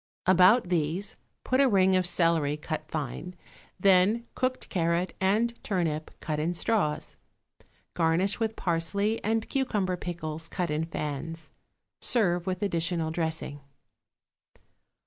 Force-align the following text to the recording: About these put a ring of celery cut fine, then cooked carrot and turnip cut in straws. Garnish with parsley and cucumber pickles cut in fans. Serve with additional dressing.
About 0.25 0.69
these 0.69 1.15
put 1.43 1.61
a 1.61 1.69
ring 1.69 1.95
of 1.95 2.07
celery 2.07 2.57
cut 2.57 2.89
fine, 2.89 3.35
then 3.79 4.25
cooked 4.33 4.67
carrot 4.69 5.15
and 5.21 5.53
turnip 5.63 6.09
cut 6.19 6.39
in 6.39 6.55
straws. 6.55 7.17
Garnish 7.93 8.39
with 8.39 8.55
parsley 8.55 9.23
and 9.23 9.47
cucumber 9.47 9.97
pickles 9.97 10.49
cut 10.49 10.71
in 10.71 10.85
fans. 10.85 11.51
Serve 11.99 12.47
with 12.47 12.63
additional 12.63 13.11
dressing. 13.11 13.61